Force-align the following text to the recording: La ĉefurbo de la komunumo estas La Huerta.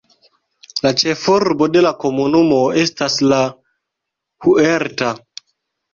La 0.85 0.91
ĉefurbo 1.01 1.67
de 1.75 1.83
la 1.87 1.91
komunumo 2.05 2.59
estas 2.85 3.19
La 3.35 3.43
Huerta. 4.47 5.17